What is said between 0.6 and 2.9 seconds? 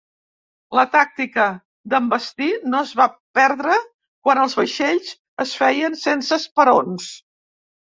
La tàctica d'envestir no